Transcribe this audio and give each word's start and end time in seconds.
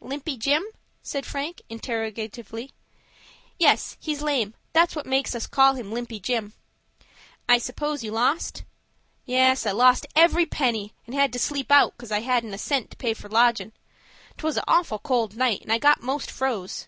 "Limpy 0.00 0.36
Jim?" 0.36 0.62
said 1.02 1.26
Frank, 1.26 1.62
interrogatively. 1.68 2.70
"Yes, 3.58 3.96
he's 3.98 4.22
lame; 4.22 4.54
that's 4.72 4.94
what 4.94 5.04
makes 5.04 5.34
us 5.34 5.48
call 5.48 5.74
him 5.74 5.90
Limpy 5.90 6.20
Jim." 6.20 6.52
"I 7.48 7.58
suppose 7.58 8.04
you 8.04 8.12
lost?" 8.12 8.62
"Yes, 9.26 9.66
I 9.66 9.72
lost 9.72 10.06
every 10.14 10.46
penny, 10.46 10.94
and 11.06 11.14
had 11.16 11.32
to 11.32 11.40
sleep 11.40 11.72
out, 11.72 11.98
cos 11.98 12.12
I 12.12 12.20
hadn't 12.20 12.54
a 12.54 12.56
cent 12.58 12.92
to 12.92 12.96
pay 12.96 13.14
for 13.14 13.28
lodgin'. 13.28 13.72
'Twas 14.38 14.56
a 14.58 14.64
awful 14.70 15.00
cold 15.00 15.36
night, 15.36 15.62
and 15.62 15.72
I 15.72 15.78
got 15.78 16.00
most 16.04 16.30
froze." 16.30 16.86